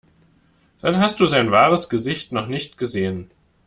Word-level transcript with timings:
Dann 0.81 0.97
hast 0.97 1.19
du 1.19 1.27
sein 1.27 1.51
wahres 1.51 1.87
Gesicht 1.87 2.31
noch 2.31 2.47
nicht 2.47 2.79
gesehen. 2.79 3.29